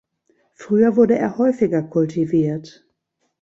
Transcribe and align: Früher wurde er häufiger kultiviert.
Früher 0.55 0.95
wurde 0.95 1.15
er 1.15 1.37
häufiger 1.37 1.83
kultiviert. 1.83 2.87